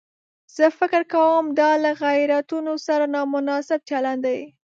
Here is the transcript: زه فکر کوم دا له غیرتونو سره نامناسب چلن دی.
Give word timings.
زه 0.55 0.65
فکر 0.79 1.01
کوم 1.13 1.43
دا 1.59 1.71
له 1.83 1.91
غیرتونو 2.03 2.73
سره 2.87 3.05
نامناسب 3.15 3.79
چلن 3.89 4.17
دی. 4.25 4.39